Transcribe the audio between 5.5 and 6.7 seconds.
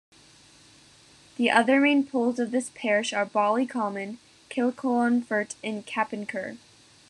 and Cappincur.